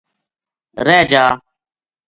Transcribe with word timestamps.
رہ 0.85 0.99
جا 1.11 1.25